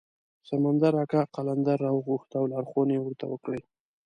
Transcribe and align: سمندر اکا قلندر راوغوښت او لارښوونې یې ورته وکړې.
سمندر 0.47 0.93
اکا 1.03 1.21
قلندر 1.35 1.77
راوغوښت 1.85 2.29
او 2.39 2.43
لارښوونې 2.51 2.93
یې 2.97 3.01
ورته 3.03 3.25
وکړې. 3.31 3.61